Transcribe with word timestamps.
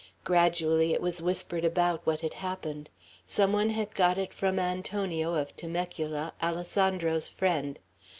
Gradually 0.23 0.95
it 0.95 0.99
was 0.99 1.21
whispered 1.21 1.63
about 1.63 2.07
what 2.07 2.21
had 2.21 2.33
happened. 2.33 2.89
Some 3.27 3.53
one 3.53 3.69
had 3.69 3.93
got 3.93 4.17
it 4.17 4.33
from 4.33 4.57
Antonio, 4.57 5.35
of 5.35 5.55
Temecula, 5.55 6.33
Alessandro's 6.41 7.29
friend. 7.29 7.77